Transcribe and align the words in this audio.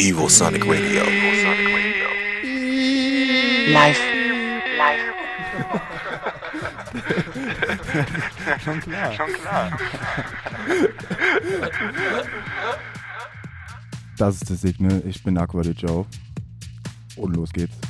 Evil 0.00 0.28
Sonic 0.28 0.64
Radio. 0.64 1.02
Live. 3.72 3.98
Live. 4.78 5.00
Schon 8.64 8.80
klar. 8.80 9.12
Schon 9.12 9.32
klar. 9.32 9.78
Das 14.18 14.36
ist 14.36 14.48
das 14.48 14.60
Signal. 14.60 15.02
Ich 15.04 15.20
bin 15.24 15.36
Aqua 15.36 15.64
the 15.64 15.72
Joe. 15.72 16.06
Und 17.16 17.34
los 17.34 17.50
geht's. 17.52 17.87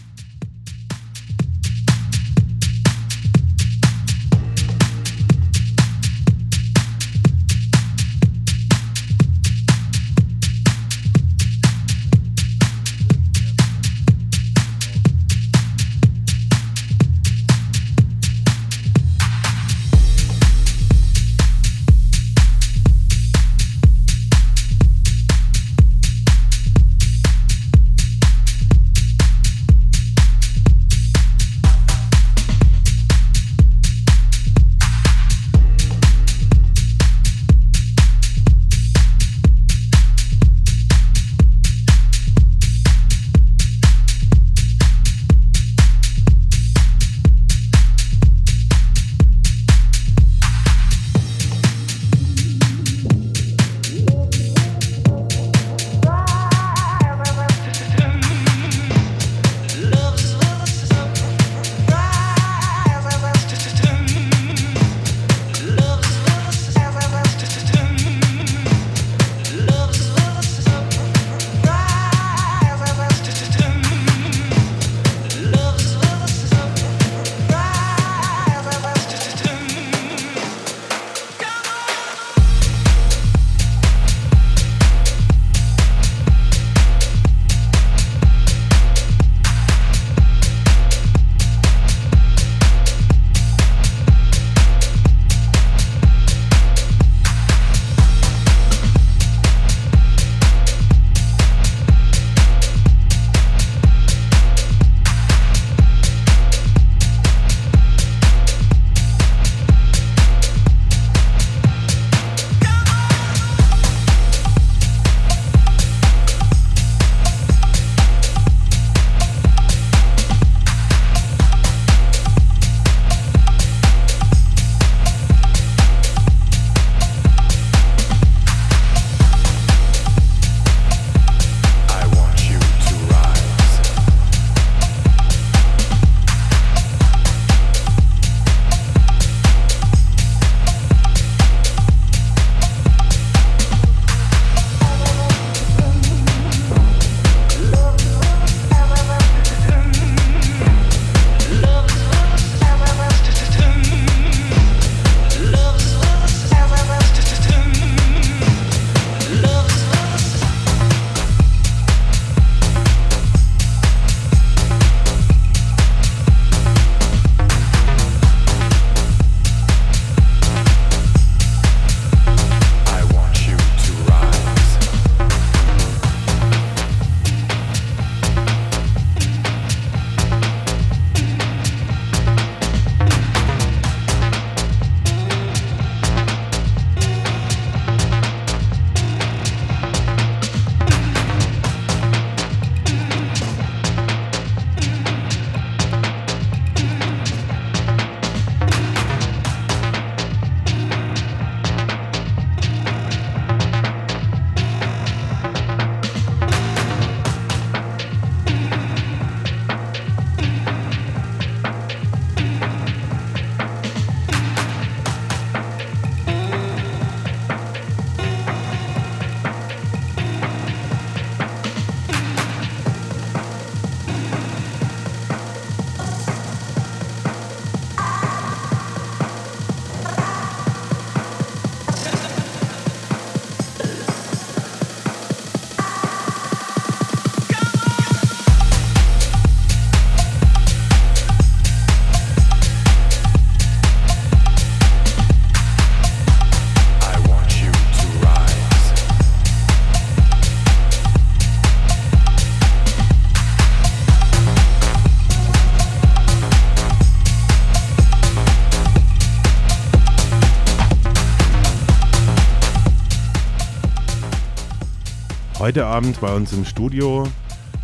Heute 265.69 265.85
Abend 265.85 266.19
bei 266.19 266.35
uns 266.35 266.55
im 266.55 266.65
Studio 266.65 267.25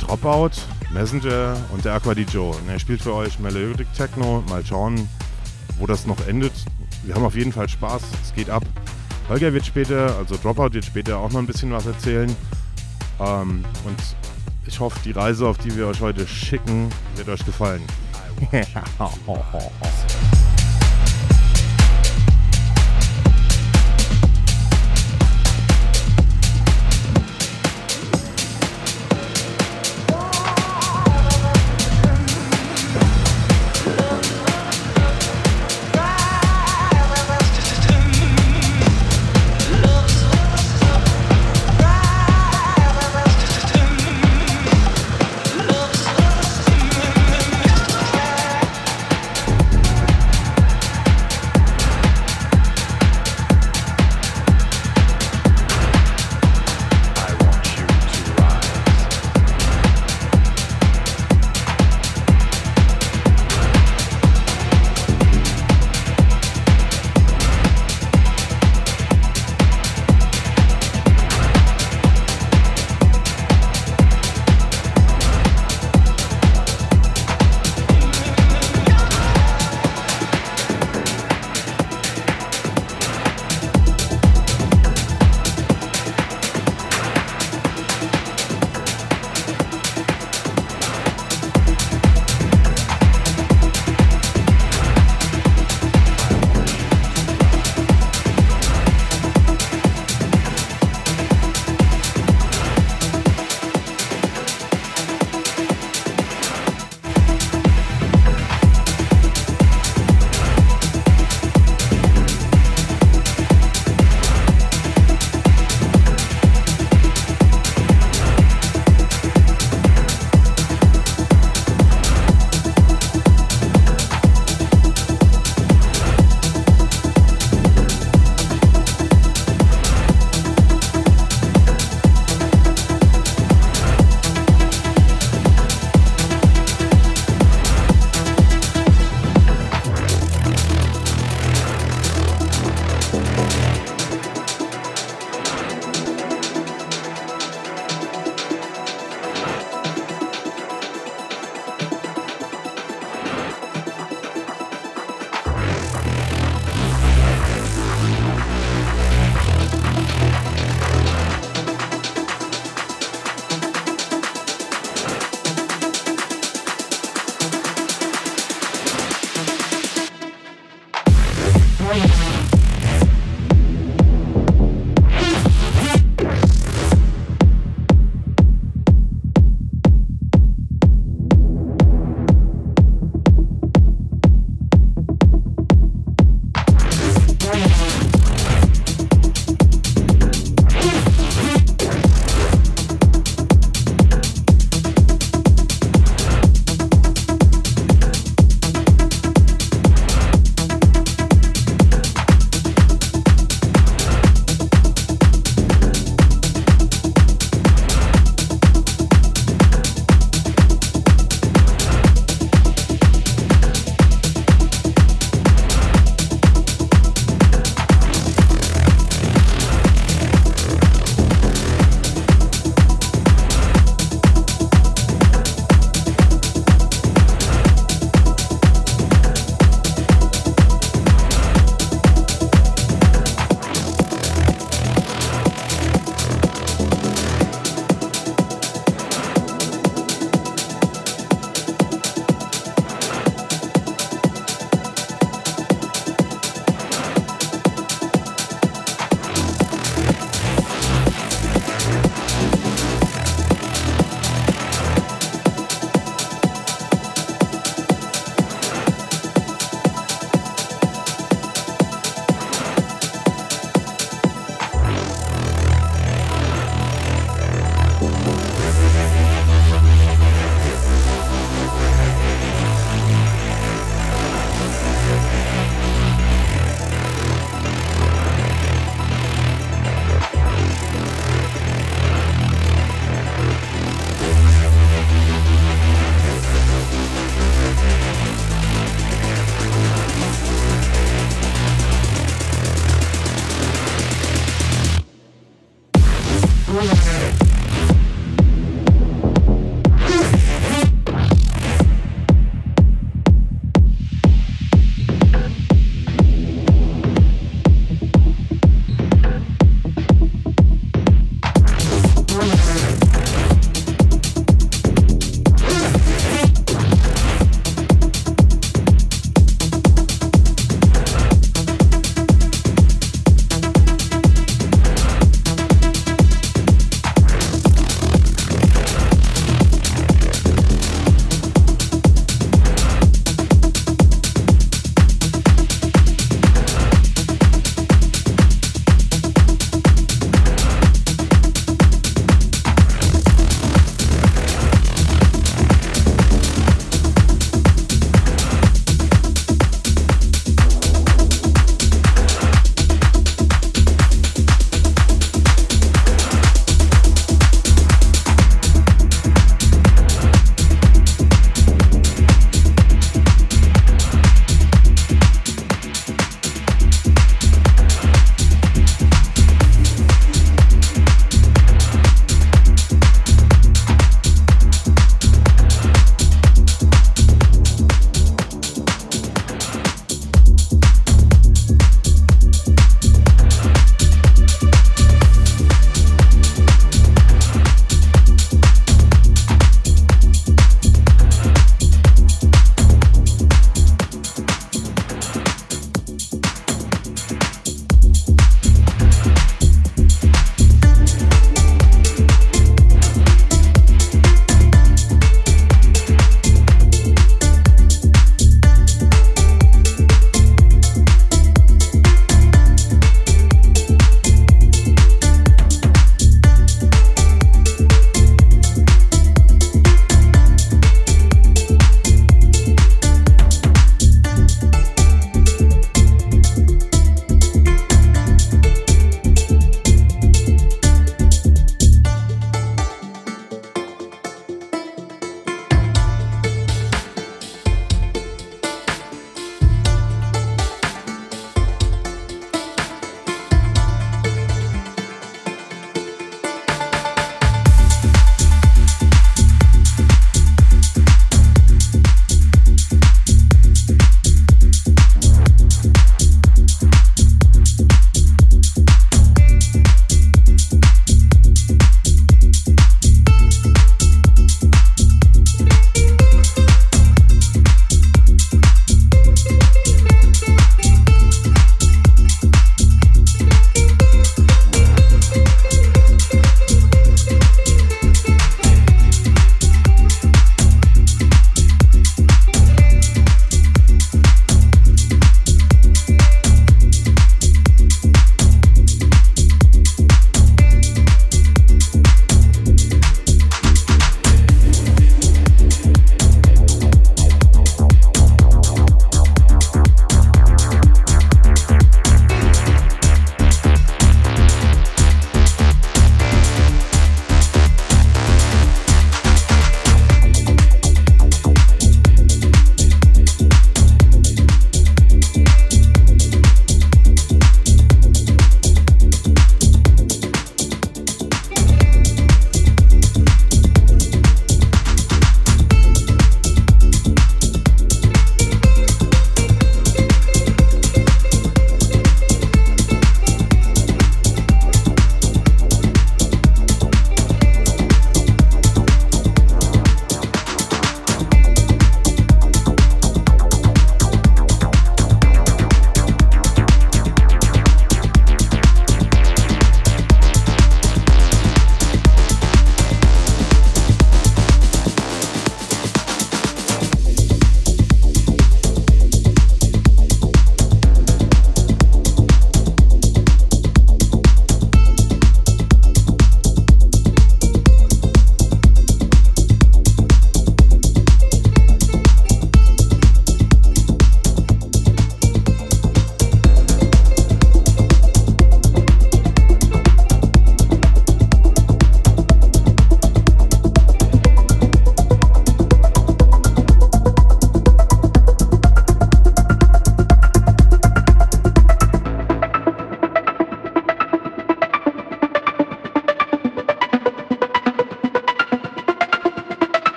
Dropout, 0.00 0.50
Messenger 0.92 1.56
und 1.72 1.84
der 1.84 1.92
Aqua 1.94 2.12
Joe. 2.12 2.50
Und 2.56 2.68
er 2.68 2.80
spielt 2.80 3.00
für 3.00 3.14
euch 3.14 3.38
Melodic 3.38 3.86
Techno. 3.94 4.42
Mal 4.48 4.66
schauen, 4.66 5.08
wo 5.78 5.86
das 5.86 6.04
noch 6.04 6.26
endet. 6.26 6.50
Wir 7.04 7.14
haben 7.14 7.24
auf 7.24 7.36
jeden 7.36 7.52
Fall 7.52 7.68
Spaß. 7.68 8.02
Es 8.20 8.34
geht 8.34 8.50
ab. 8.50 8.64
Holger 9.28 9.52
wird 9.52 9.64
später, 9.64 10.16
also 10.16 10.36
Dropout 10.36 10.72
wird 10.72 10.86
später 10.86 11.18
auch 11.18 11.30
noch 11.30 11.38
ein 11.38 11.46
bisschen 11.46 11.70
was 11.70 11.86
erzählen. 11.86 12.34
Ähm, 13.20 13.64
und 13.84 14.02
ich 14.66 14.80
hoffe, 14.80 14.98
die 15.04 15.12
Reise, 15.12 15.46
auf 15.46 15.58
die 15.58 15.76
wir 15.76 15.86
euch 15.86 16.00
heute 16.00 16.26
schicken, 16.26 16.88
wird 17.14 17.28
euch 17.28 17.46
gefallen. 17.46 17.82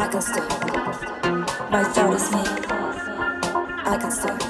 I 0.00 0.08
can 0.08 0.22
stop. 0.22 0.48
My 1.70 1.84
thought 1.84 2.14
is 2.14 2.32
me. 2.32 2.40
I 3.84 3.98
can 4.00 4.10
stop. 4.10 4.40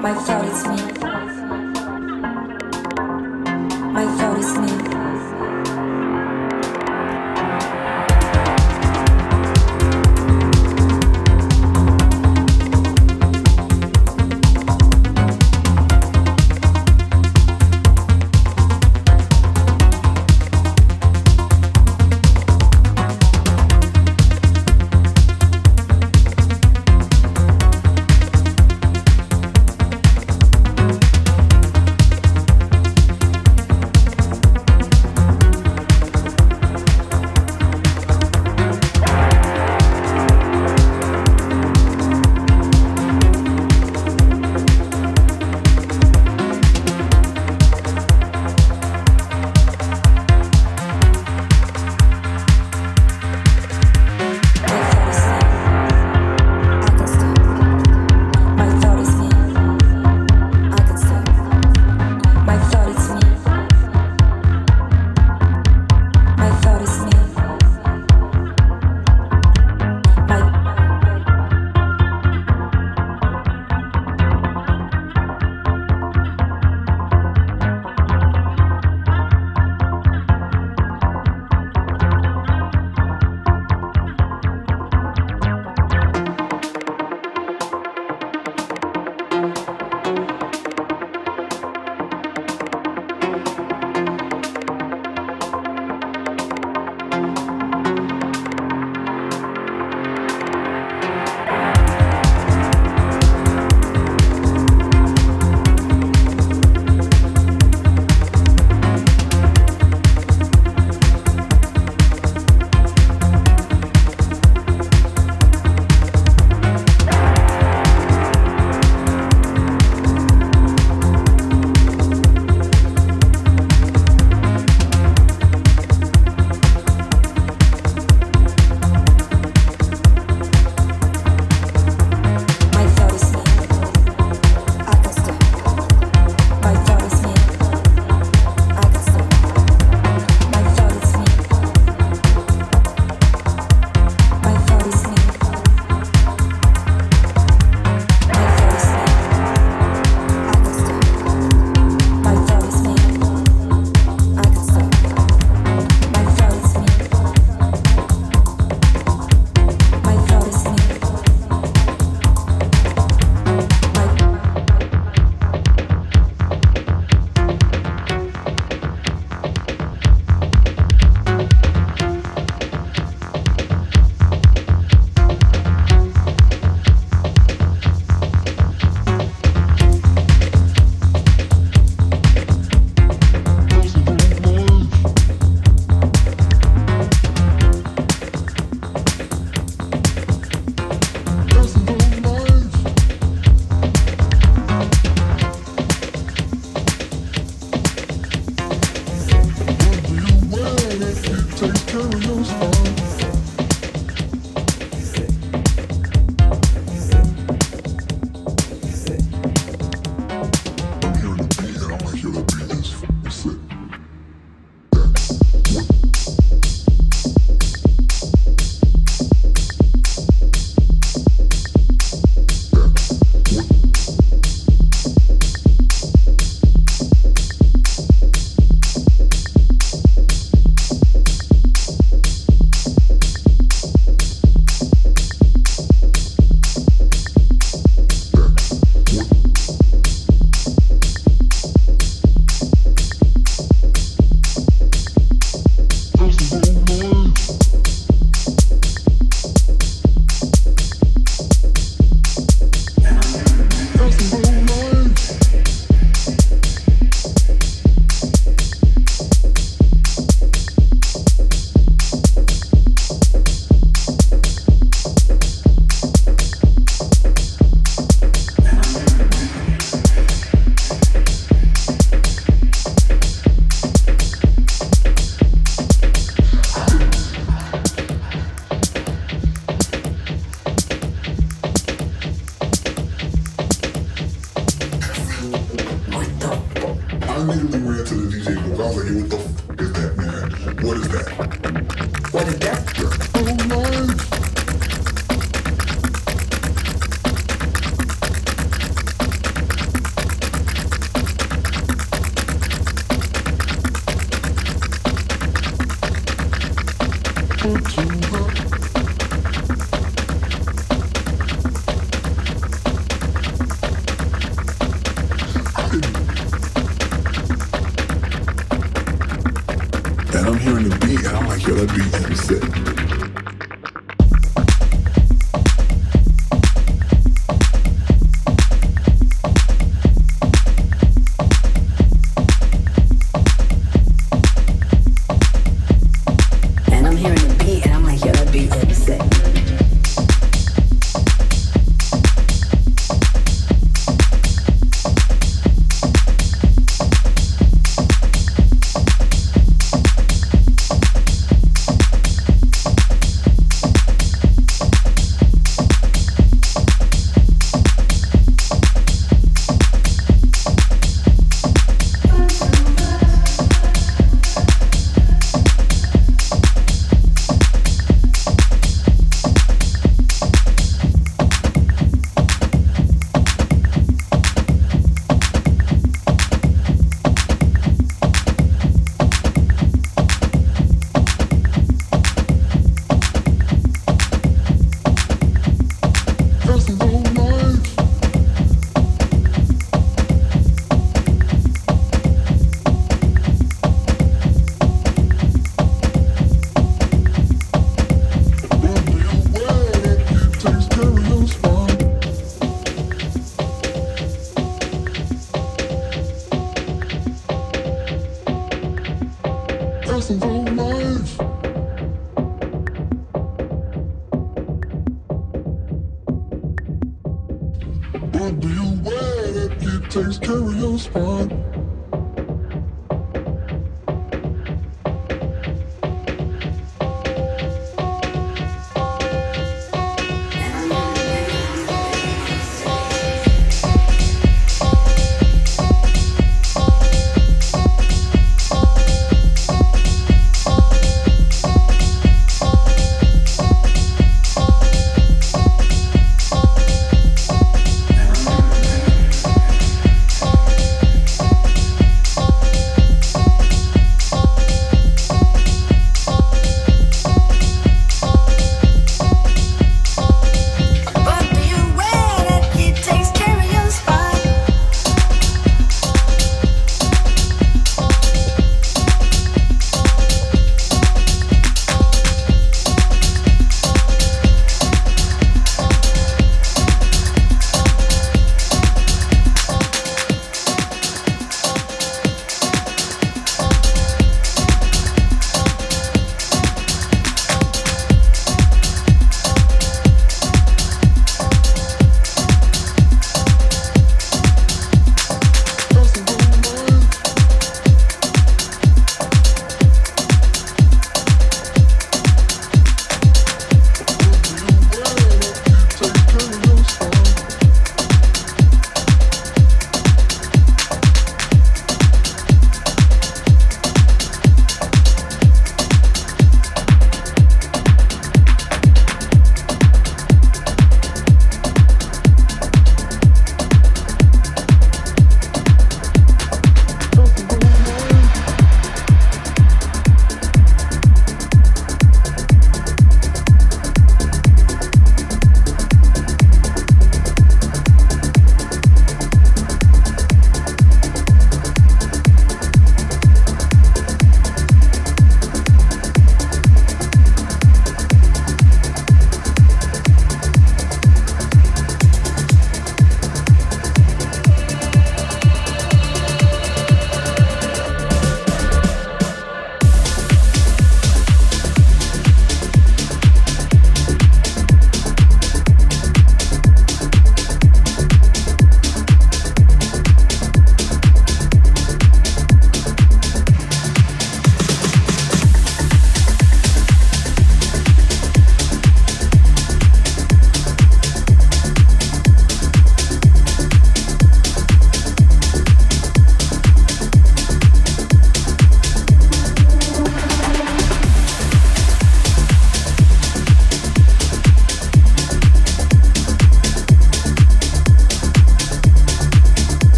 My 0.00 0.14
thought 0.14 0.44
is 0.46 0.66
me. 0.66 0.78
My 3.92 4.04
thought 4.16 4.38
is 4.40 4.58
me. 4.58 4.81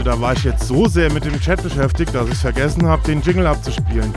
Leute, 0.00 0.10
da 0.16 0.20
war 0.20 0.32
ich 0.32 0.44
jetzt 0.44 0.66
so 0.66 0.88
sehr 0.88 1.12
mit 1.12 1.26
dem 1.26 1.38
Chat 1.38 1.62
beschäftigt, 1.62 2.14
dass 2.14 2.26
ich 2.28 2.38
vergessen 2.38 2.86
habe, 2.86 3.02
den 3.02 3.20
Jingle 3.20 3.46
abzuspielen. 3.46 4.14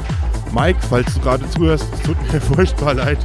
Mike, 0.54 0.80
falls 0.90 1.14
du 1.14 1.20
gerade 1.20 1.50
zuhörst, 1.50 1.86
es 1.94 2.02
tut 2.04 2.16
mir 2.32 2.40
furchtbar 2.40 2.94
leid, 2.94 3.18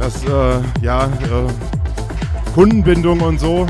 dass, 0.00 0.24
äh, 0.24 0.60
ja, 0.82 1.04
äh, 1.06 2.52
Kundenbindung 2.52 3.20
und 3.20 3.38
so. 3.38 3.64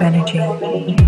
Energy. 0.00 1.07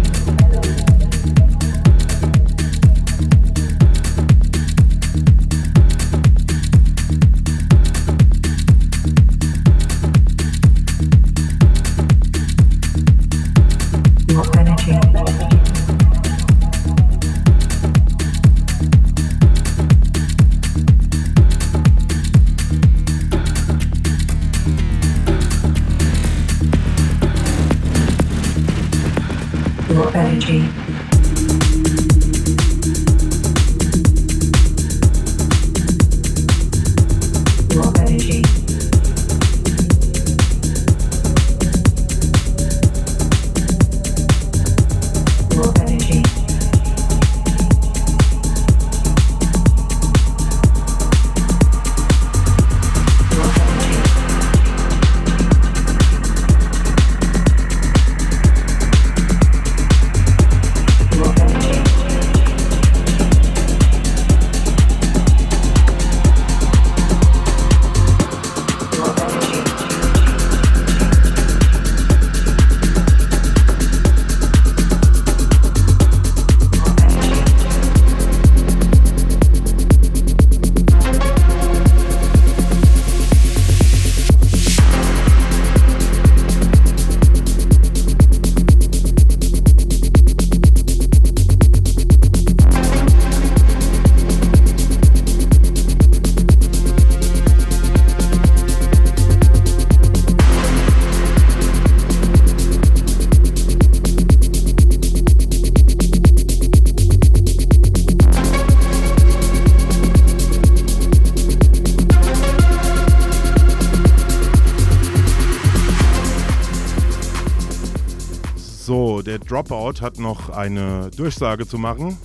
Hat 120.00 120.18
noch 120.18 120.48
eine 120.48 121.10
Durchsage 121.10 121.66
zu 121.66 121.76
machen. 121.76 122.16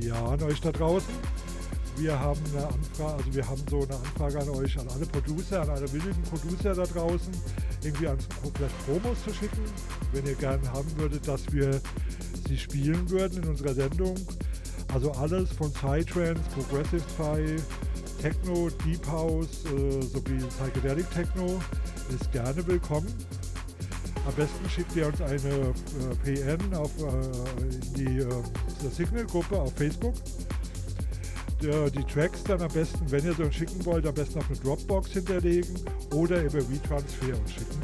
Ja, 0.00 0.36
da 0.36 0.72
draußen. 0.72 1.12
Wir 1.96 2.18
haben 2.18 2.40
eine 2.52 2.66
Anfrage, 2.66 3.14
also 3.14 3.34
wir 3.34 3.48
haben 3.48 3.62
so 3.70 3.82
eine 3.82 3.94
Anfrage 3.94 4.40
an 4.40 4.48
euch, 4.50 4.78
an 4.78 4.88
alle 4.88 5.06
Producer, 5.06 5.62
an 5.62 5.70
alle 5.70 5.92
willigen 5.92 6.22
Producer 6.22 6.74
da 6.74 6.84
draußen, 6.84 7.32
irgendwie 7.82 8.08
an 8.08 8.18
vielleicht 8.56 8.86
Promos 8.86 9.22
zu 9.24 9.32
schicken, 9.32 9.62
wenn 10.12 10.26
ihr 10.26 10.34
gerne 10.34 10.70
haben 10.72 10.90
würdet, 10.96 11.26
dass 11.26 11.52
wir 11.52 11.80
sie 12.48 12.58
spielen 12.58 13.08
würden 13.10 13.42
in 13.42 13.48
unserer 13.48 13.74
Sendung. 13.74 14.14
Also 14.92 15.12
alles 15.12 15.50
von 15.52 15.72
Psytrance, 15.72 16.42
Progressive 16.54 17.02
Psy, 17.16 17.56
Techno, 18.20 18.70
Deep 18.84 19.06
House 19.06 19.64
äh, 19.66 20.02
sowie 20.02 20.38
Psychedelic 20.58 21.10
Techno 21.10 21.60
ist 22.08 22.30
gerne 22.32 22.66
willkommen. 22.66 23.12
Am 24.26 24.34
besten 24.34 24.68
schickt 24.70 24.96
ihr 24.96 25.06
uns 25.06 25.20
eine 25.20 25.72
äh, 26.24 26.54
PN 26.56 26.74
auf, 26.74 26.90
äh, 26.98 27.94
die 27.96 28.18
äh, 28.20 28.90
Signal-Gruppe 28.90 29.58
auf 29.60 29.72
Facebook. 29.74 30.14
äh, 31.62 31.90
die 31.90 32.04
Tracks 32.04 32.42
dann 32.44 32.62
am 32.62 32.72
besten, 32.72 33.10
wenn 33.10 33.24
ihr 33.24 33.34
so 33.34 33.50
schicken 33.50 33.84
wollt, 33.84 34.06
am 34.06 34.14
besten 34.14 34.38
auf 34.38 34.48
eine 34.48 34.58
Dropbox 34.58 35.10
hinterlegen 35.12 35.74
oder 36.14 36.42
über 36.42 36.58
WeTransfer 36.70 37.38
uns 37.38 37.52
schicken. 37.52 37.80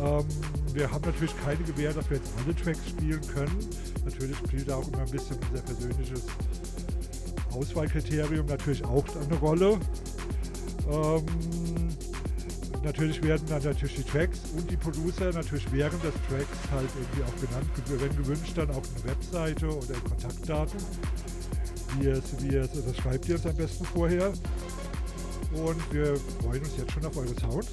Ähm, 0.00 0.24
wir 0.72 0.90
haben 0.90 1.04
natürlich 1.04 1.34
keine 1.44 1.62
Gewähr, 1.64 1.92
dass 1.92 2.08
wir 2.08 2.16
jetzt 2.18 2.30
alle 2.44 2.54
Tracks 2.54 2.88
spielen 2.88 3.20
können. 3.34 3.58
Natürlich 4.04 4.36
spielt 4.38 4.70
auch 4.70 4.86
immer 4.88 5.00
ein 5.00 5.10
bisschen 5.10 5.36
unser 5.50 5.62
persönliches 5.62 6.22
Auswahlkriterium 7.52 8.46
natürlich 8.46 8.84
auch 8.84 9.04
eine 9.16 9.36
Rolle. 9.38 9.78
Ähm, 10.90 11.24
natürlich 12.82 13.22
werden 13.22 13.46
dann 13.48 13.62
natürlich 13.62 13.96
die 13.96 14.02
Tracks 14.02 14.40
und 14.56 14.70
die 14.70 14.76
Producer 14.76 15.32
natürlich 15.32 15.70
während 15.72 16.02
des 16.02 16.14
Tracks 16.28 16.58
halt 16.72 16.88
irgendwie 16.94 17.22
auch 17.22 17.48
genannt, 17.48 17.70
wenn 17.86 18.16
gewünscht 18.16 18.52
dann 18.56 18.70
auch 18.70 18.82
eine 18.82 19.12
Webseite 19.12 19.66
oder 19.66 20.00
Kontaktdaten. 20.08 20.78
Wie 21.98 22.06
es, 22.06 22.22
wie 22.38 22.56
es, 22.56 22.70
das 22.72 22.96
schreibt 22.96 23.28
ihr 23.28 23.34
uns 23.34 23.46
am 23.46 23.56
besten 23.56 23.84
vorher. 23.84 24.32
Und 25.52 25.92
wir 25.92 26.16
freuen 26.40 26.60
uns 26.62 26.76
jetzt 26.78 26.92
schon 26.92 27.04
auf 27.04 27.16
eure 27.16 27.34
Sounds 27.40 27.68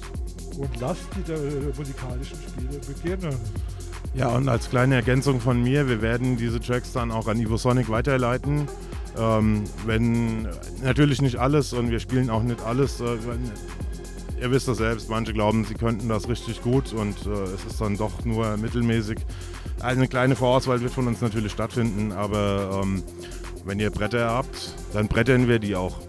und 0.58 0.80
lasst 0.80 1.06
die 1.16 1.32
äh, 1.32 1.72
musikalischen 1.76 2.36
Spiele 2.48 2.80
beginnen. 2.80 3.36
Ja, 4.14 4.28
und 4.30 4.48
als 4.48 4.68
kleine 4.68 4.96
Ergänzung 4.96 5.40
von 5.40 5.62
mir, 5.62 5.88
wir 5.88 6.02
werden 6.02 6.36
diese 6.36 6.60
Tracks 6.60 6.92
dann 6.92 7.12
auch 7.12 7.28
an 7.28 7.38
Ivo 7.38 7.56
Sonic 7.56 7.88
weiterleiten. 7.88 8.66
Ähm, 9.16 9.64
wenn 9.86 10.48
natürlich 10.82 11.22
nicht 11.22 11.36
alles 11.36 11.72
und 11.72 11.90
wir 11.90 12.00
spielen 12.00 12.30
auch 12.30 12.42
nicht 12.42 12.60
alles. 12.62 13.00
Äh, 13.00 13.18
ihr 14.40 14.50
wisst 14.50 14.68
das 14.68 14.78
selbst, 14.78 15.08
manche 15.08 15.32
glauben, 15.32 15.64
sie 15.64 15.74
könnten 15.74 16.08
das 16.08 16.28
richtig 16.28 16.62
gut 16.62 16.92
und 16.92 17.26
äh, 17.26 17.30
es 17.54 17.64
ist 17.64 17.80
dann 17.80 17.96
doch 17.96 18.24
nur 18.24 18.56
mittelmäßig. 18.56 19.18
Eine 19.80 20.08
kleine 20.08 20.36
Vorauswahl 20.36 20.80
wird 20.80 20.92
von 20.92 21.06
uns 21.06 21.20
natürlich 21.20 21.52
stattfinden, 21.52 22.12
aber 22.12 22.80
ähm, 22.82 23.02
wenn 23.64 23.78
ihr 23.78 23.90
Bretter 23.90 24.30
habt, 24.30 24.74
dann 24.92 25.08
brettern 25.08 25.48
wir 25.48 25.58
die 25.58 25.76
auch. 25.76 26.07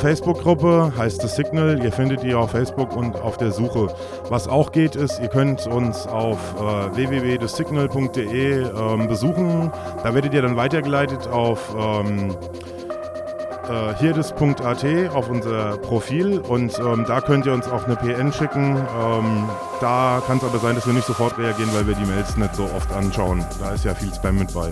Facebook-Gruppe 0.00 0.92
heißt 0.96 1.20
The 1.20 1.28
Signal. 1.28 1.82
Ihr 1.84 1.92
findet 1.92 2.22
die 2.22 2.34
auf 2.34 2.52
Facebook 2.52 2.96
und 2.96 3.16
auf 3.16 3.36
der 3.36 3.52
Suche. 3.52 3.88
Was 4.28 4.48
auch 4.48 4.72
geht, 4.72 4.96
ist, 4.96 5.20
ihr 5.20 5.28
könnt 5.28 5.66
uns 5.66 6.06
auf 6.06 6.38
äh, 6.56 6.96
www.thesignal.de 6.96 8.62
ähm, 8.62 9.08
besuchen. 9.08 9.70
Da 10.02 10.14
werdet 10.14 10.32
ihr 10.32 10.42
dann 10.42 10.56
weitergeleitet 10.56 11.28
auf 11.28 11.74
ähm, 11.78 12.34
äh, 13.68 13.94
hirdes.at 13.96 14.84
auf 15.14 15.28
unser 15.28 15.76
Profil 15.78 16.38
und 16.40 16.78
ähm, 16.78 17.04
da 17.06 17.20
könnt 17.20 17.46
ihr 17.46 17.52
uns 17.52 17.68
auch 17.68 17.84
eine 17.84 17.96
PN 17.96 18.32
schicken. 18.32 18.76
Ähm, 18.76 19.48
da 19.80 20.22
kann 20.26 20.38
es 20.38 20.44
aber 20.44 20.58
sein, 20.58 20.74
dass 20.74 20.86
wir 20.86 20.94
nicht 20.94 21.06
sofort 21.06 21.38
reagieren, 21.38 21.70
weil 21.74 21.86
wir 21.86 21.94
die 21.94 22.06
Mails 22.06 22.36
nicht 22.36 22.56
so 22.56 22.64
oft 22.64 22.90
anschauen. 22.92 23.44
Da 23.60 23.72
ist 23.72 23.84
ja 23.84 23.94
viel 23.94 24.12
Spam 24.14 24.38
mit 24.38 24.52
bei. 24.54 24.70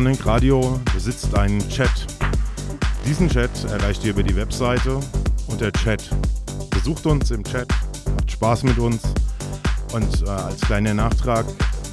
Evosonic 0.00 0.24
Radio 0.24 0.80
besitzt 0.94 1.34
einen 1.34 1.60
Chat. 1.68 2.06
Diesen 3.04 3.28
Chat 3.28 3.50
erreicht 3.64 4.02
ihr 4.02 4.12
über 4.12 4.22
die 4.22 4.34
Webseite 4.34 4.98
und 5.48 5.60
der 5.60 5.72
Chat. 5.72 6.08
Besucht 6.70 7.04
uns 7.04 7.30
im 7.30 7.44
Chat, 7.44 7.68
habt 8.16 8.30
Spaß 8.30 8.62
mit 8.62 8.78
uns 8.78 9.02
und 9.92 10.22
äh, 10.22 10.30
als 10.30 10.62
kleiner 10.62 10.94
Nachtrag, 10.94 11.44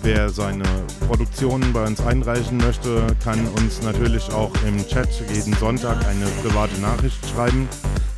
wer 0.03 0.29
seine 0.29 0.63
Produktionen 1.05 1.73
bei 1.73 1.85
uns 1.85 1.99
einreichen 1.99 2.55
möchte, 2.59 3.07
kann 3.21 3.45
uns 3.59 3.81
natürlich 3.81 4.31
auch 4.31 4.53
im 4.65 4.87
Chat 4.87 5.09
jeden 5.33 5.53
Sonntag 5.55 5.97
eine 6.07 6.27
private 6.41 6.79
Nachricht 6.79 7.19
schreiben. 7.27 7.67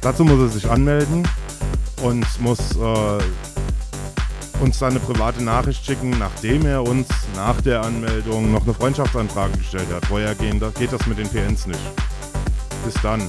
Dazu 0.02 0.24
muss 0.24 0.40
er 0.40 0.50
sich 0.50 0.70
anmelden 0.70 1.28
und 2.04 2.28
muss 2.40 2.60
äh, 2.76 3.24
uns 4.62 4.78
dann 4.78 4.92
eine 4.92 5.00
private 5.00 5.44
Nachricht 5.44 5.84
schicken, 5.84 6.12
nachdem 6.20 6.68
er 6.68 6.84
uns 6.84 7.08
nach 7.40 7.62
der 7.62 7.82
Anmeldung 7.82 8.52
noch 8.52 8.64
eine 8.64 8.74
Freundschaftsanfrage 8.74 9.58
gestellt 9.58 9.88
hat. 9.94 10.06
Vorher 10.08 10.36
gehen, 10.36 10.60
geht 10.78 10.92
das 10.92 11.08
mit 11.08 11.18
den 11.20 11.30
PNs 11.30 11.68
nicht. 11.68 11.80
Bis 12.84 12.94
dann. 13.02 13.22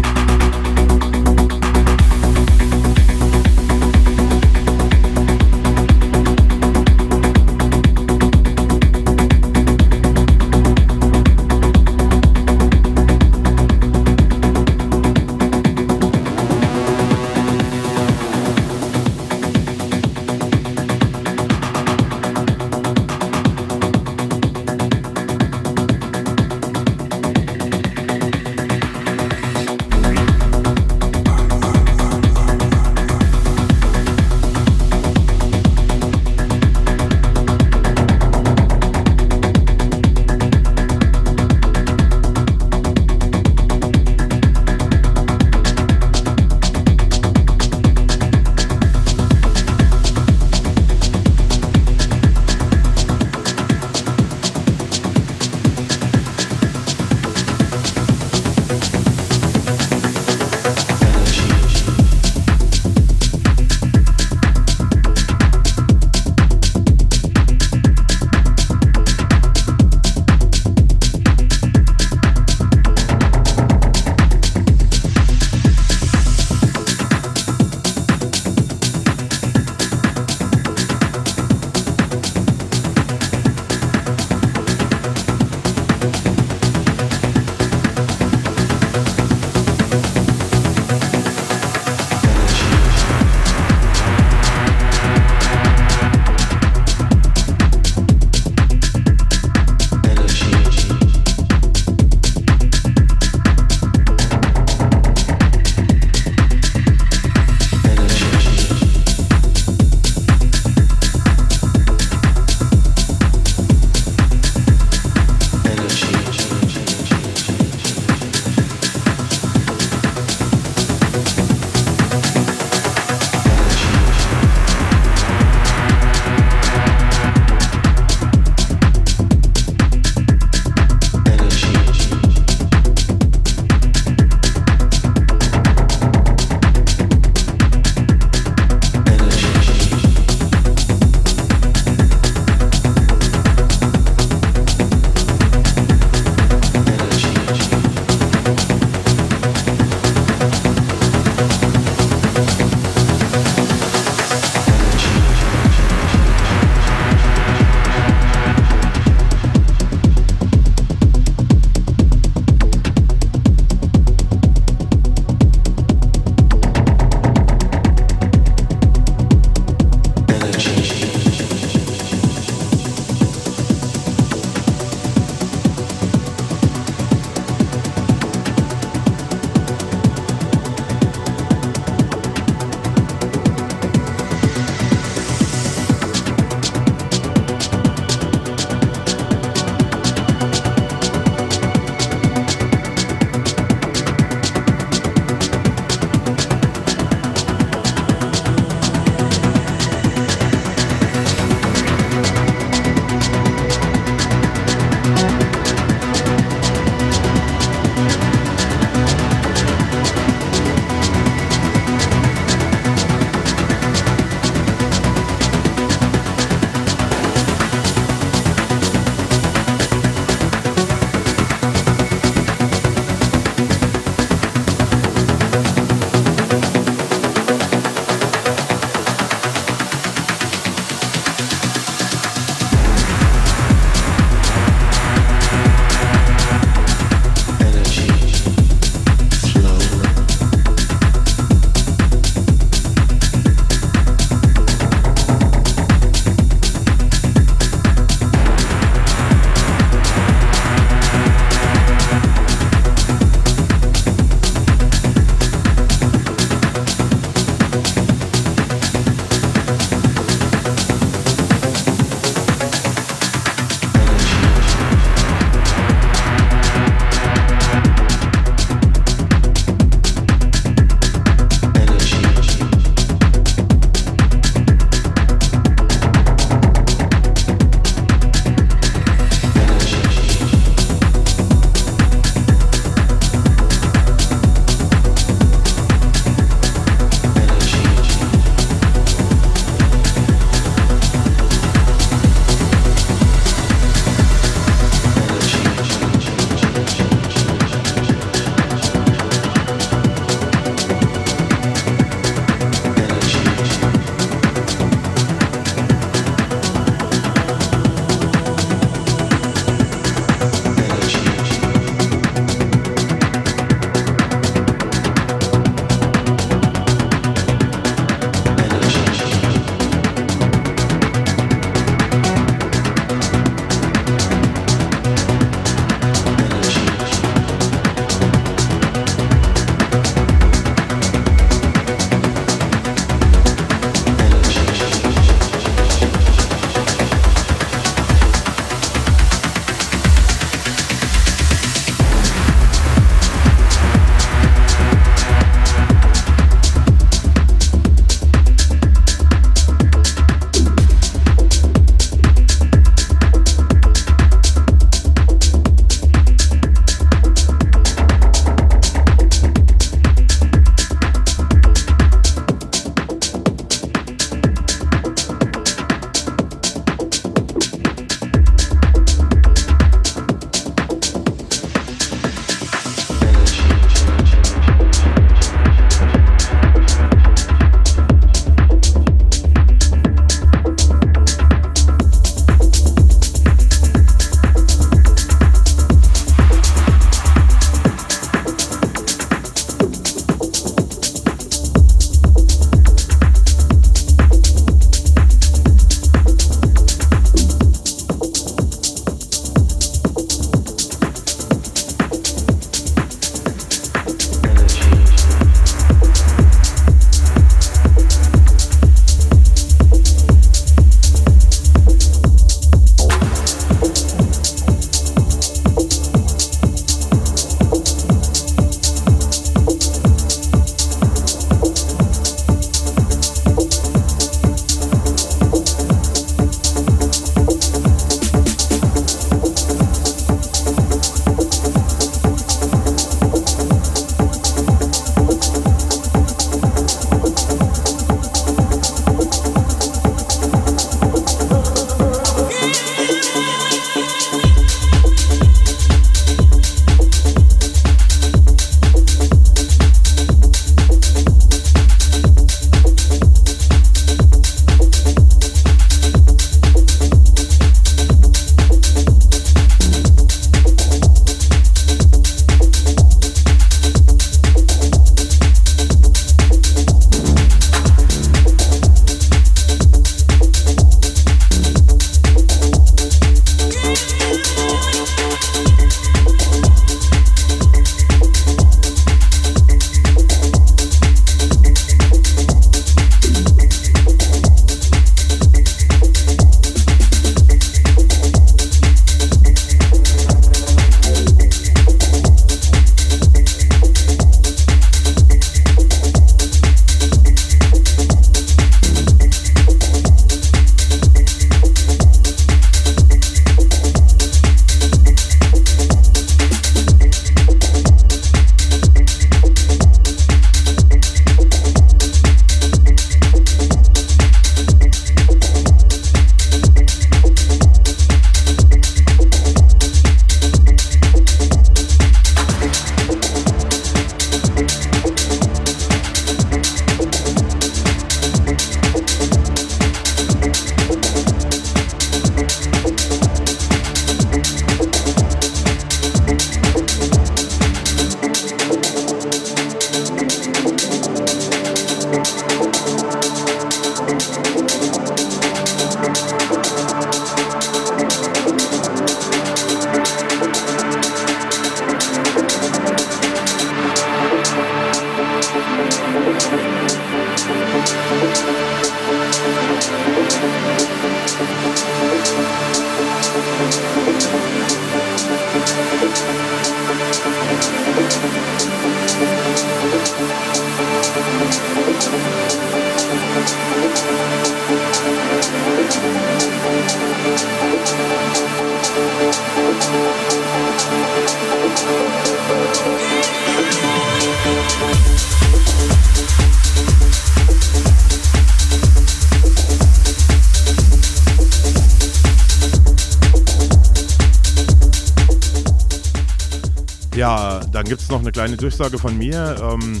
Kleine 598.38 598.56
Durchsage 598.56 599.00
von 599.00 599.18
mir. 599.18 599.56
Ähm, 599.60 600.00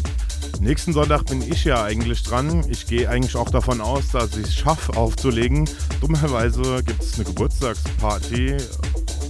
nächsten 0.60 0.92
Sonntag 0.92 1.24
bin 1.24 1.42
ich 1.42 1.64
ja 1.64 1.82
eigentlich 1.82 2.22
dran. 2.22 2.64
Ich 2.70 2.86
gehe 2.86 3.08
eigentlich 3.08 3.34
auch 3.34 3.50
davon 3.50 3.80
aus, 3.80 4.12
dass 4.12 4.36
ich 4.36 4.46
es 4.46 4.54
schaffe 4.54 4.96
aufzulegen. 4.96 5.68
Dummerweise 6.00 6.84
gibt 6.84 7.02
es 7.02 7.16
eine 7.16 7.24
Geburtstagsparty. 7.24 8.58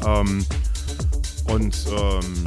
Ähm, 0.06 0.44
und 1.44 1.86
ähm, 1.90 2.44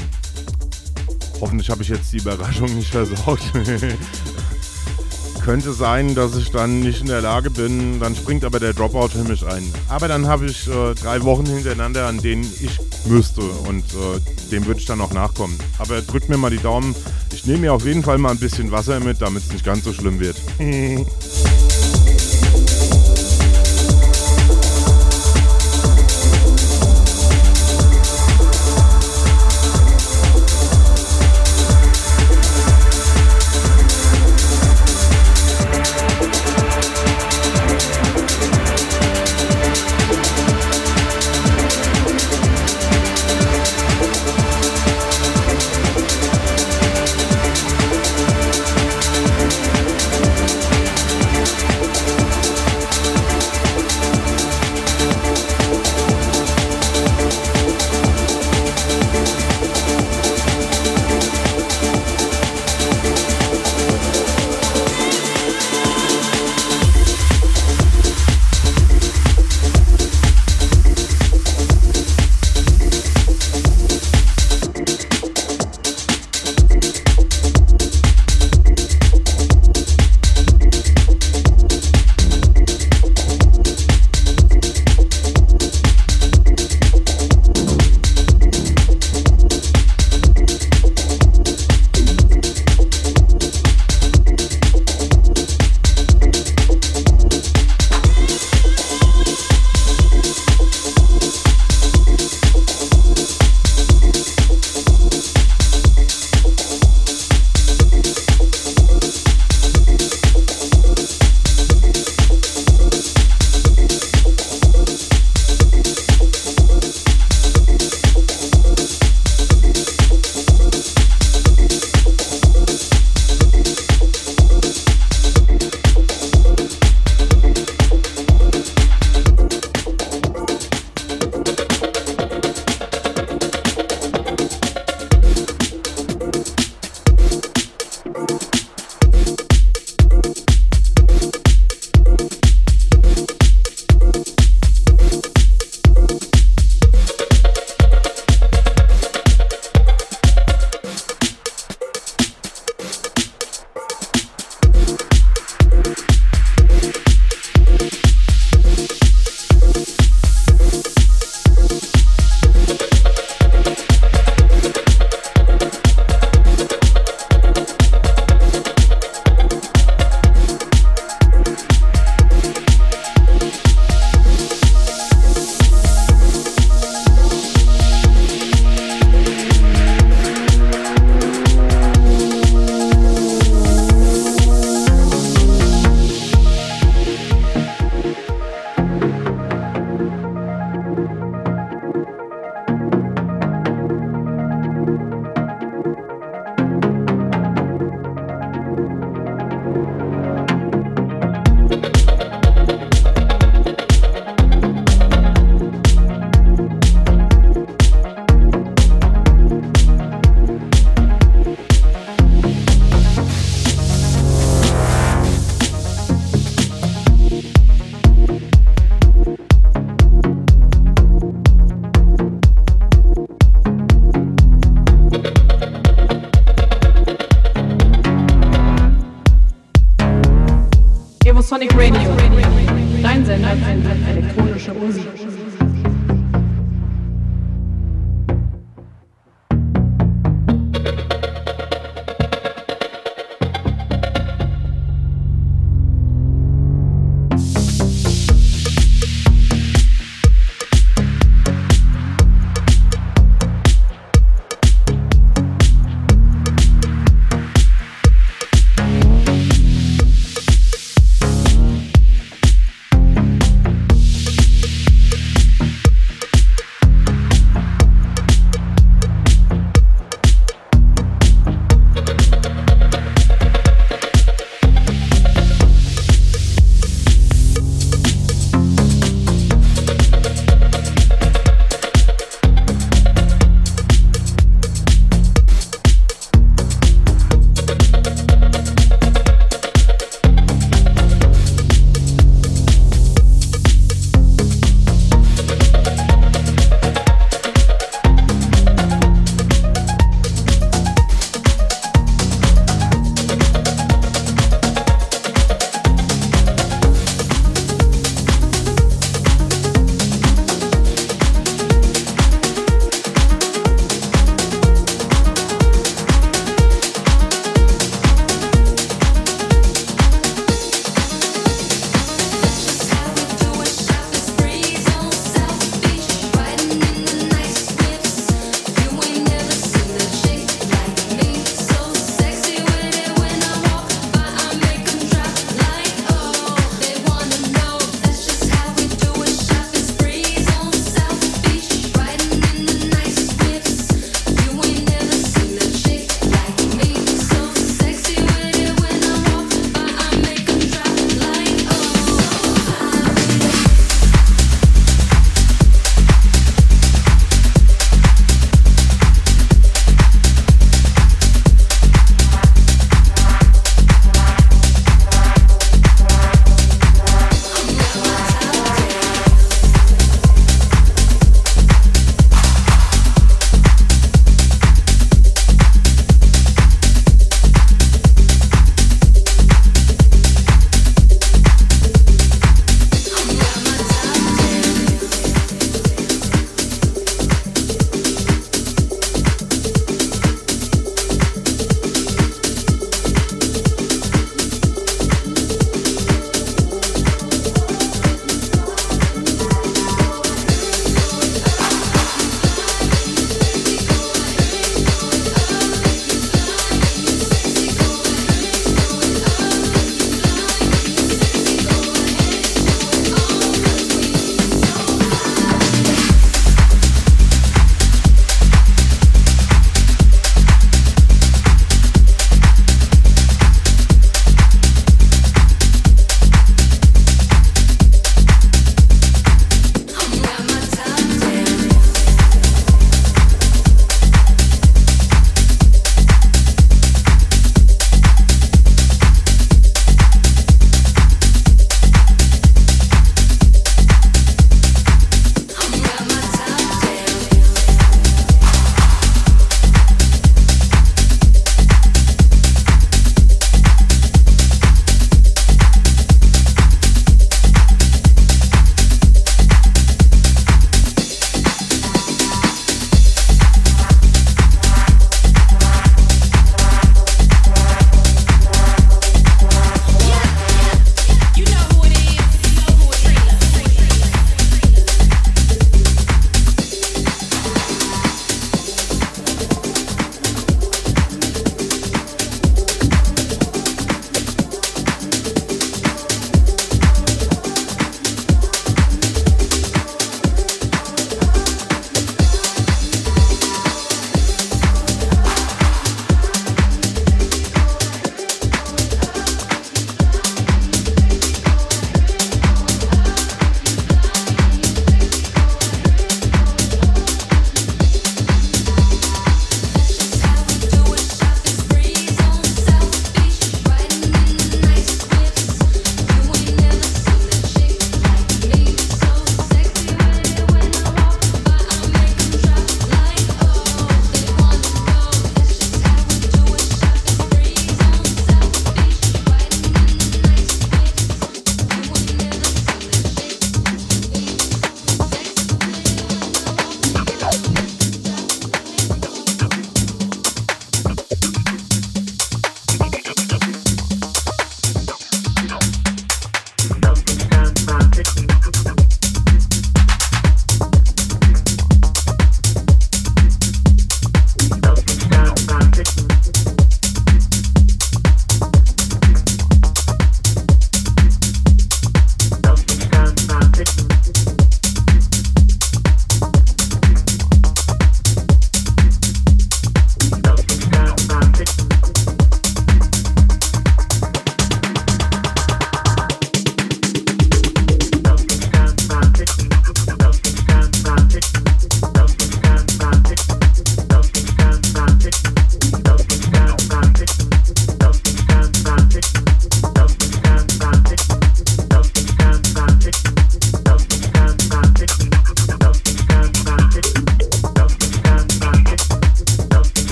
hoffentlich 1.39 1.67
habe 1.71 1.81
ich 1.81 1.89
jetzt 1.89 2.13
die 2.13 2.17
Überraschung 2.17 2.71
nicht 2.75 2.91
versaut. 2.91 3.39
Könnte 5.43 5.73
sein, 5.73 6.13
dass 6.13 6.35
ich 6.35 6.51
dann 6.51 6.81
nicht 6.81 7.01
in 7.01 7.07
der 7.07 7.21
Lage 7.21 7.49
bin, 7.49 7.99
dann 7.99 8.15
springt 8.15 8.45
aber 8.45 8.59
der 8.59 8.73
Dropout 8.73 9.07
für 9.07 9.23
mich 9.23 9.43
ein. 9.47 9.63
Aber 9.89 10.07
dann 10.07 10.27
habe 10.27 10.45
ich 10.45 10.67
äh, 10.67 10.93
drei 10.93 11.23
Wochen 11.23 11.47
hintereinander, 11.47 12.05
an 12.05 12.19
denen 12.19 12.43
ich 12.43 12.77
müsste 13.07 13.41
und 13.41 13.83
äh, 13.93 14.19
dem 14.51 14.65
würde 14.65 14.79
ich 14.79 14.85
dann 14.85 15.01
auch 15.01 15.13
nachkommen. 15.13 15.57
Aber 15.79 16.01
drückt 16.01 16.29
mir 16.29 16.37
mal 16.37 16.51
die 16.51 16.59
Daumen. 16.59 16.95
Ich 17.33 17.45
nehme 17.45 17.59
mir 17.59 17.73
auf 17.73 17.85
jeden 17.85 18.03
Fall 18.03 18.17
mal 18.17 18.31
ein 18.31 18.39
bisschen 18.39 18.71
Wasser 18.71 18.99
mit, 18.99 19.21
damit 19.21 19.43
es 19.43 19.51
nicht 19.51 19.65
ganz 19.65 19.83
so 19.83 19.93
schlimm 19.93 20.19
wird. 20.19 20.37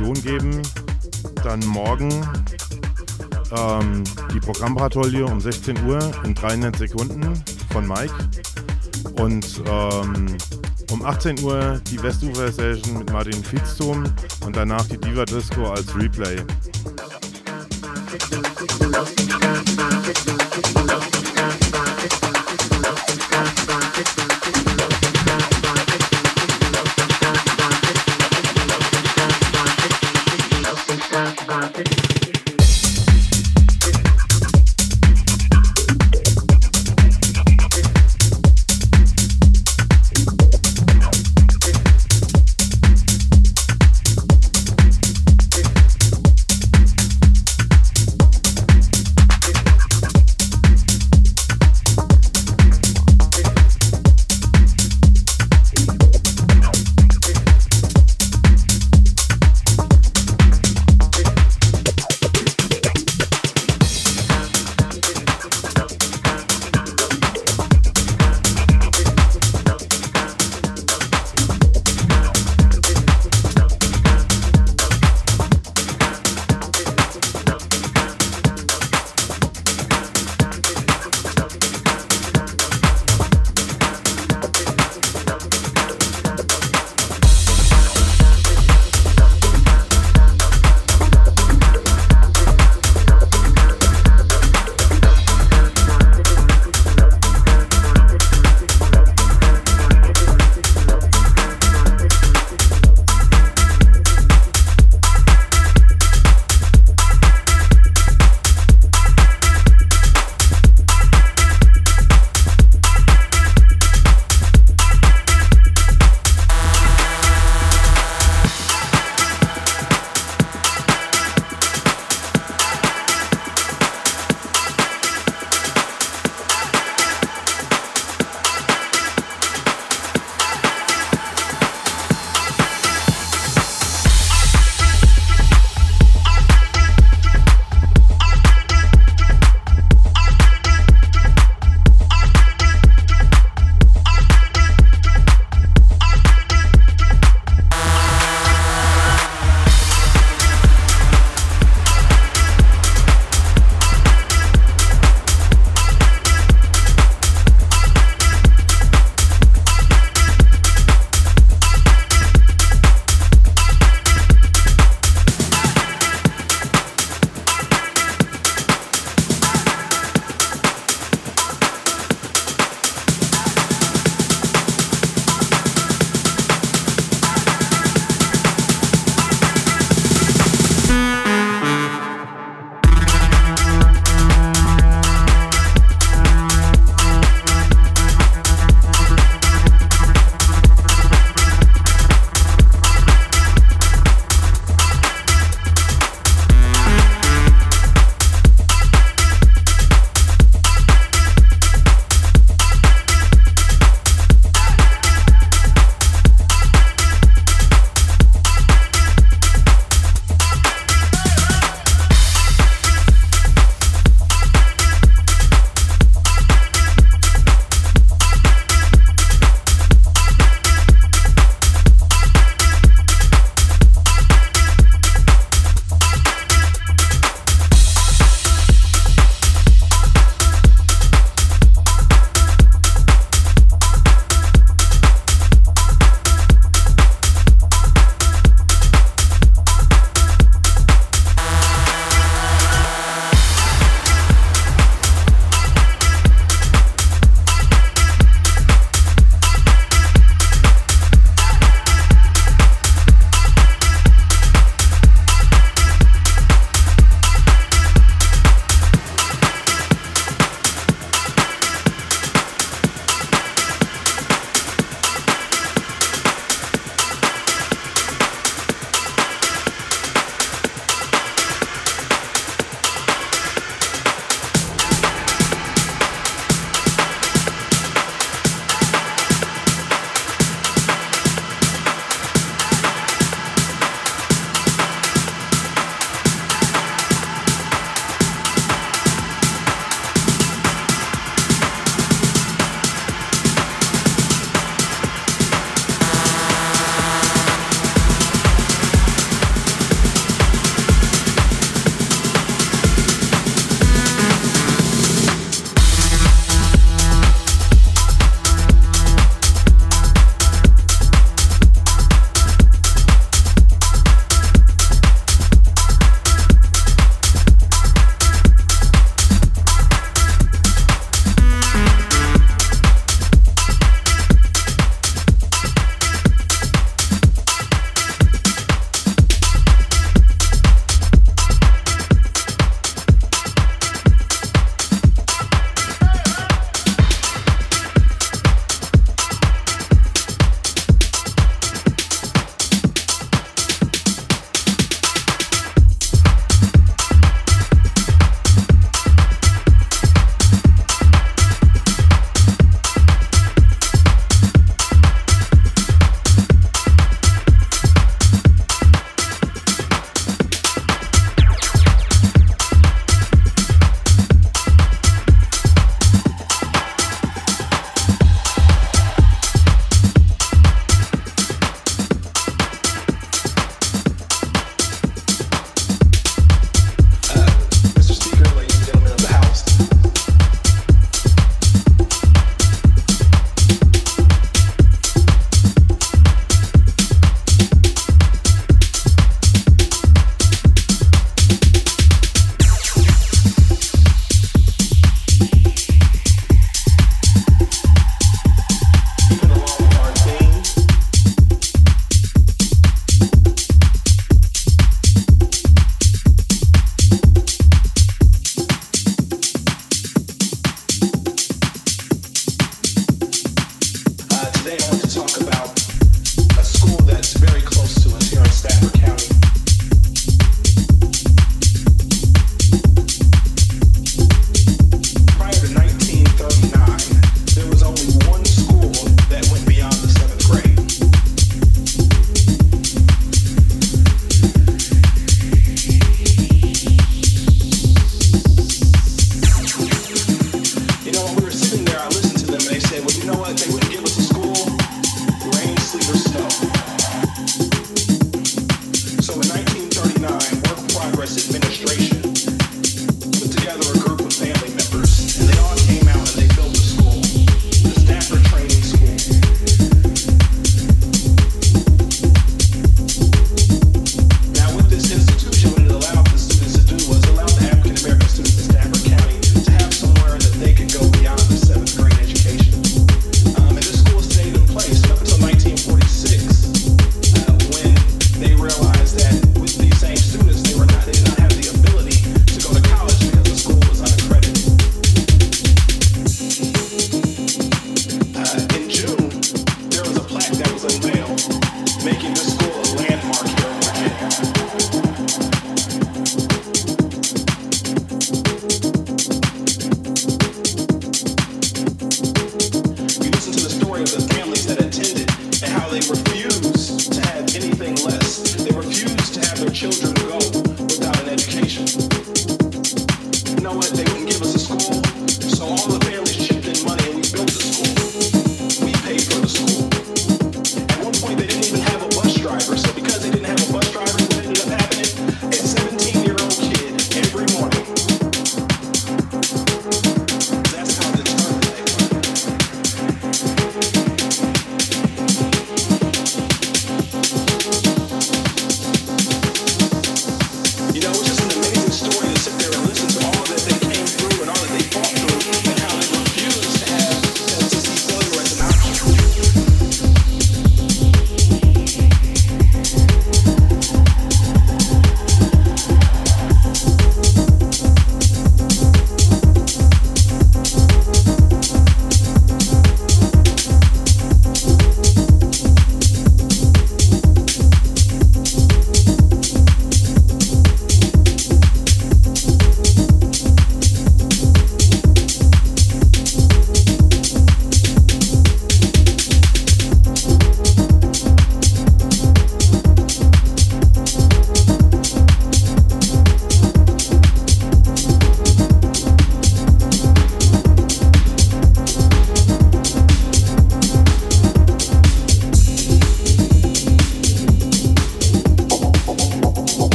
Automation 0.00 0.14
geben. 0.22 0.62
Dann 1.42 1.60
morgen 1.66 2.10
ähm, 3.56 4.04
die 4.32 4.40
Programmpatrouille 4.40 5.24
um 5.24 5.40
16 5.40 5.84
Uhr 5.86 5.98
in 6.24 6.34
300 6.34 6.76
Sekunden 6.76 7.42
von 7.72 7.86
Mike. 7.86 8.14
Und 9.16 9.62
ähm, 9.66 10.36
um 10.90 11.04
18 11.04 11.42
Uhr 11.42 11.80
die 11.90 12.02
Westufer 12.02 12.50
Session 12.50 12.98
mit 12.98 13.12
Martin 13.12 13.44
Fitztum 13.44 14.04
und 14.44 14.56
danach 14.56 14.86
die 14.86 14.98
Diva 14.98 15.24
Disco 15.24 15.70
als 15.70 15.94
Replay. 15.96 16.36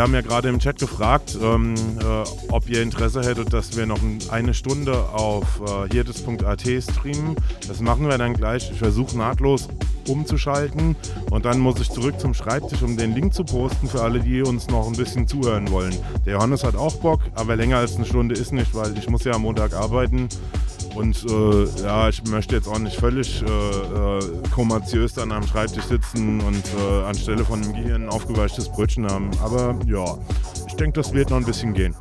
Wir 0.00 0.04
haben 0.04 0.14
ja 0.14 0.22
gerade 0.22 0.48
im 0.48 0.58
Chat 0.58 0.78
gefragt, 0.78 1.36
ähm, 1.42 1.74
äh, 2.00 2.24
ob 2.50 2.70
ihr 2.70 2.80
Interesse 2.80 3.20
hättet, 3.20 3.52
dass 3.52 3.76
wir 3.76 3.84
noch 3.84 4.00
ein- 4.00 4.18
eine 4.30 4.54
Stunde 4.54 4.98
auf 5.10 5.44
äh, 5.60 5.92
hirtes.at 5.92 6.62
streamen. 6.62 7.36
Das 7.68 7.80
machen 7.82 8.08
wir 8.08 8.16
dann 8.16 8.32
gleich. 8.32 8.70
Ich 8.72 8.78
versuche 8.78 9.18
nahtlos 9.18 9.68
umzuschalten 10.08 10.96
und 11.30 11.44
dann 11.44 11.60
muss 11.60 11.78
ich 11.82 11.90
zurück 11.90 12.18
zum 12.18 12.32
Schreibtisch, 12.32 12.80
um 12.80 12.96
den 12.96 13.14
Link 13.14 13.34
zu 13.34 13.44
posten 13.44 13.88
für 13.88 14.00
alle, 14.00 14.20
die 14.20 14.40
uns 14.40 14.68
noch 14.68 14.86
ein 14.86 14.94
bisschen 14.96 15.28
zuhören 15.28 15.70
wollen. 15.70 15.94
Der 16.24 16.32
Johannes 16.32 16.64
hat 16.64 16.76
auch 16.76 16.96
Bock, 16.96 17.20
aber 17.34 17.54
länger 17.56 17.76
als 17.76 17.96
eine 17.96 18.06
Stunde 18.06 18.34
ist 18.36 18.52
nicht, 18.54 18.74
weil 18.74 18.96
ich 18.96 19.06
muss 19.10 19.24
ja 19.24 19.32
am 19.34 19.42
Montag 19.42 19.74
arbeiten. 19.74 20.30
Und 20.94 21.24
äh, 21.24 21.82
ja, 21.82 22.08
ich 22.08 22.22
möchte 22.24 22.56
jetzt 22.56 22.68
auch 22.68 22.78
nicht 22.78 22.96
völlig 22.96 23.42
äh, 23.42 23.46
äh, 23.46 24.20
kommerziös 24.50 25.14
dann 25.14 25.32
am 25.32 25.46
Schreibtisch 25.46 25.84
sitzen 25.84 26.40
und 26.40 26.64
äh, 26.78 27.04
anstelle 27.04 27.44
von 27.44 27.62
dem 27.62 27.72
Gehirn 27.72 28.02
ein 28.04 28.08
aufgeweichtes 28.08 28.68
Brötchen 28.68 29.06
haben. 29.06 29.30
Aber 29.42 29.78
ja, 29.86 30.18
ich 30.66 30.74
denke, 30.74 31.00
das 31.00 31.12
wird 31.12 31.30
noch 31.30 31.36
ein 31.36 31.44
bisschen 31.44 31.74
gehen. 31.74 31.94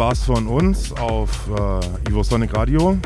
War's 0.00 0.24
von 0.24 0.46
uns 0.46 0.92
auf 0.94 1.28
äh, 1.50 2.08
Ivo 2.10 2.22
Sonic 2.22 2.56
Radio. 2.56 2.96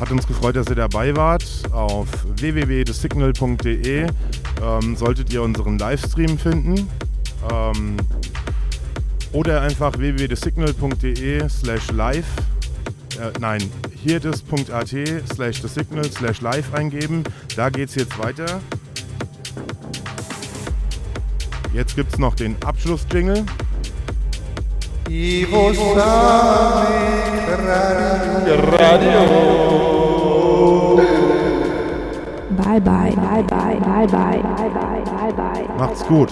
Hat 0.00 0.10
uns 0.10 0.26
gefreut, 0.26 0.56
dass 0.56 0.66
ihr 0.70 0.76
dabei 0.76 1.14
wart. 1.14 1.44
Auf 1.72 2.08
www.thesignal.de 2.36 4.06
ähm, 4.62 4.96
solltet 4.96 5.30
ihr 5.30 5.42
unseren 5.42 5.78
Livestream 5.78 6.38
finden. 6.38 6.88
Ähm, 7.52 7.98
oder 9.32 9.60
einfach 9.60 9.92
www.thesignal.de 9.98 11.46
slash 11.50 11.90
live. 11.92 12.24
Äh, 13.20 13.38
nein, 13.38 13.62
hierdis.at 14.02 14.88
slash 15.34 15.60
thesignal 15.60 16.10
slash 16.10 16.40
live 16.40 16.72
eingeben. 16.72 17.24
Da 17.56 17.68
geht's 17.68 17.94
jetzt 17.94 18.18
weiter. 18.18 18.62
Jetzt 21.74 21.94
gibt's 21.94 22.16
noch 22.16 22.34
den 22.34 22.56
Abschlussjingle. 22.64 23.44
Ivo 25.18 25.74
Sonic 25.74 25.98
Radio. 28.78 29.22
Bye 32.50 32.78
bye, 32.78 33.12
bye 33.16 33.42
bye, 33.42 33.78
bye 33.80 34.06
bye, 34.06 34.38
bye 34.40 34.68
bye, 34.68 35.02
bye 35.04 35.32
bye. 35.32 35.66
Macht's 35.76 36.04
gut. 36.04 36.30